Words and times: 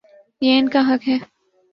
یہ 0.41 0.59
ان 0.59 0.69
کا 0.69 0.79
حق 0.79 1.09
ہے۔ 1.09 1.17